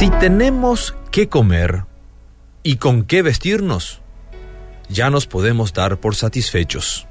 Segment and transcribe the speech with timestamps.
[0.00, 1.84] Si tenemos qué comer
[2.62, 4.00] y con qué vestirnos,
[4.88, 7.06] ya nos podemos dar por satisfechos,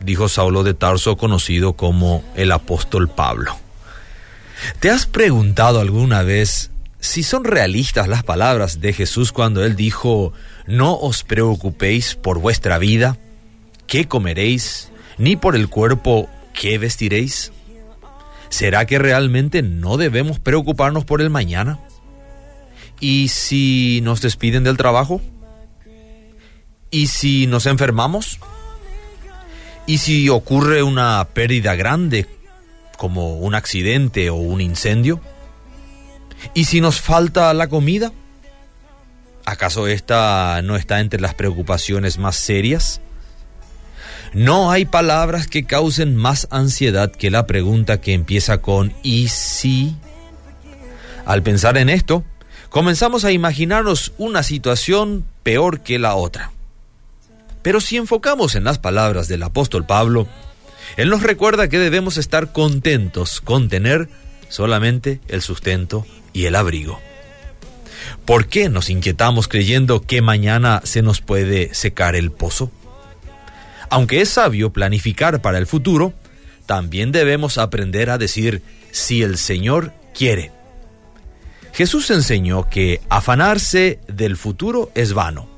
[0.00, 3.56] dijo Saulo de Tarso, conocido como el apóstol Pablo.
[4.80, 10.32] ¿Te has preguntado alguna vez si son realistas las palabras de Jesús cuando él dijo,
[10.66, 13.18] no os preocupéis por vuestra vida,
[13.86, 17.52] qué comeréis, ni por el cuerpo, qué vestiréis?
[18.48, 21.78] ¿Será que realmente no debemos preocuparnos por el mañana?
[23.00, 25.20] ¿Y si nos despiden del trabajo?
[26.90, 28.38] ¿Y si nos enfermamos?
[29.86, 32.26] ¿Y si ocurre una pérdida grande,
[32.98, 35.20] como un accidente o un incendio?
[36.54, 38.12] ¿Y si nos falta la comida?
[39.46, 43.00] ¿Acaso esta no está entre las preocupaciones más serias?
[44.32, 49.96] No hay palabras que causen más ansiedad que la pregunta que empieza con ¿y si?
[51.24, 52.24] Al pensar en esto,
[52.70, 56.52] comenzamos a imaginarnos una situación peor que la otra.
[57.62, 60.26] Pero si enfocamos en las palabras del apóstol Pablo,
[60.96, 64.08] él nos recuerda que debemos estar contentos con tener
[64.48, 66.98] solamente el sustento y el abrigo.
[68.24, 72.70] ¿Por qué nos inquietamos creyendo que mañana se nos puede secar el pozo?
[73.90, 76.14] Aunque es sabio planificar para el futuro,
[76.64, 80.52] también debemos aprender a decir si el Señor quiere.
[81.80, 85.48] Jesús enseñó que afanarse del futuro es vano.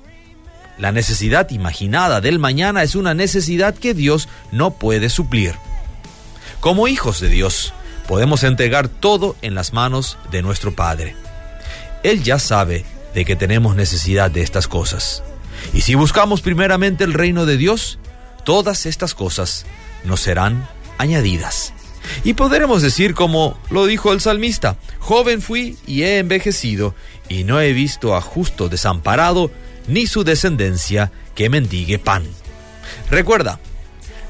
[0.78, 5.56] La necesidad imaginada del mañana es una necesidad que Dios no puede suplir.
[6.60, 7.74] Como hijos de Dios,
[8.06, 11.16] podemos entregar todo en las manos de nuestro Padre.
[12.04, 12.84] Él ya sabe
[13.14, 15.24] de que tenemos necesidad de estas cosas.
[15.74, 17.98] Y si buscamos primeramente el reino de Dios,
[18.44, 19.66] todas estas cosas
[20.04, 21.74] nos serán añadidas.
[22.24, 26.94] Y podremos decir como lo dijo el salmista, joven fui y he envejecido,
[27.28, 29.50] y no he visto a justo desamparado,
[29.86, 32.24] ni su descendencia que mendigue pan.
[33.10, 33.58] Recuerda,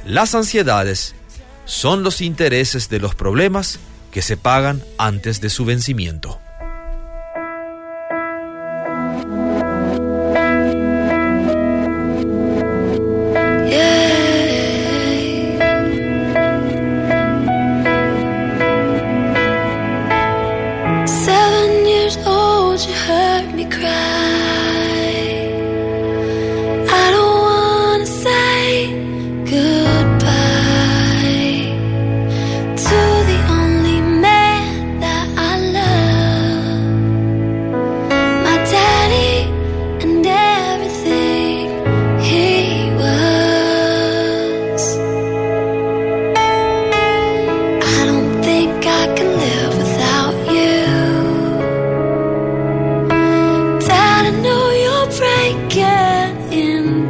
[0.06, 1.14] las ansiedades
[1.64, 3.78] son los intereses de los problemas
[4.10, 6.38] que se pagan antes de su vencimiento.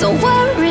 [0.00, 0.69] Don't worry.